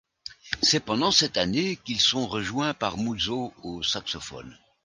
C'est 0.63 0.79
pendant 0.83 1.11
cette 1.11 1.37
année 1.37 1.75
qu'ils 1.75 1.99
sont 1.99 2.25
rejoints 2.25 2.73
par 2.73 2.97
Muzo 2.97 3.53
au 3.61 3.83
saxophone. 3.83 4.57